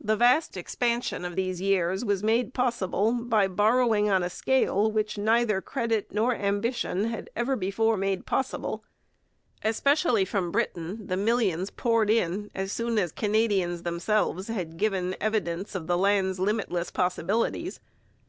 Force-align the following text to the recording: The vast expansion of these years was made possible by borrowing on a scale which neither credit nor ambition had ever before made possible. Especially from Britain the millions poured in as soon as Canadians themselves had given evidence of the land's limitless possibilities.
The 0.00 0.16
vast 0.16 0.56
expansion 0.56 1.24
of 1.24 1.36
these 1.36 1.60
years 1.60 2.04
was 2.04 2.24
made 2.24 2.52
possible 2.52 3.12
by 3.12 3.46
borrowing 3.46 4.10
on 4.10 4.20
a 4.24 4.28
scale 4.28 4.90
which 4.90 5.16
neither 5.16 5.60
credit 5.60 6.10
nor 6.10 6.34
ambition 6.34 7.04
had 7.04 7.30
ever 7.36 7.54
before 7.54 7.96
made 7.96 8.26
possible. 8.26 8.82
Especially 9.62 10.24
from 10.24 10.50
Britain 10.50 11.06
the 11.06 11.16
millions 11.16 11.70
poured 11.70 12.10
in 12.10 12.50
as 12.52 12.72
soon 12.72 12.98
as 12.98 13.12
Canadians 13.12 13.84
themselves 13.84 14.48
had 14.48 14.76
given 14.76 15.14
evidence 15.20 15.76
of 15.76 15.86
the 15.86 15.96
land's 15.96 16.40
limitless 16.40 16.90
possibilities. 16.90 17.78